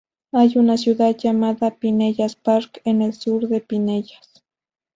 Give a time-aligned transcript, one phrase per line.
[0.31, 4.43] Hay una ciudad llamada Pinellas Park en el sur de Pinellas.